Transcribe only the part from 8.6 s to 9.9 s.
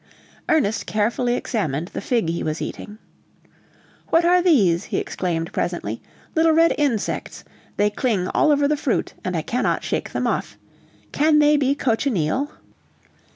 the fruit, and I cannot